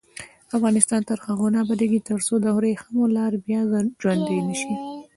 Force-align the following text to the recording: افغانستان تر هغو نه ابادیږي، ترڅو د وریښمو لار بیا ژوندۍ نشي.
افغانستان 0.57 1.01
تر 1.09 1.17
هغو 1.25 1.47
نه 1.53 1.57
ابادیږي، 1.63 1.99
ترڅو 2.09 2.33
د 2.41 2.45
وریښمو 2.57 3.03
لار 3.15 3.33
بیا 3.45 3.61
ژوندۍ 4.01 4.39
نشي. 4.47 4.73